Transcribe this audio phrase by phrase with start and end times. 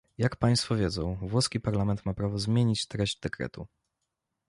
[0.17, 3.67] Jak państwo wiedzą, włoski parlament ma prawo zmienić treść dekretu